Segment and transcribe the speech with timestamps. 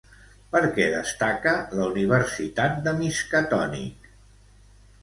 [0.55, 4.13] Per què destaca la Universitat de Miskatonic?